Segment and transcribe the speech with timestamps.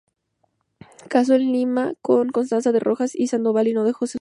[1.09, 4.09] Casó en Lima con Constanza de Rojas y Sandoval, y no dejó sucesión.